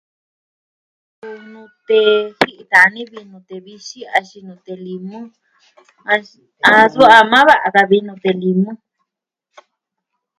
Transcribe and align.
Nute 1.51 1.99
ji'i 2.39 2.55
dani 2.71 3.01
vi 3.11 3.19
nute 3.31 3.55
vixin 3.65 4.09
axin 4.17 4.43
nute 4.47 4.73
limu, 4.85 5.19
as... 6.13 6.25
a 6.69 6.71
suu... 6.91 7.05
a 7.17 7.19
maa 7.31 7.47
va'a 7.49 7.67
daa 7.75 7.89
vi 7.91 7.97
nute 8.07 8.29
limu. 8.41 8.71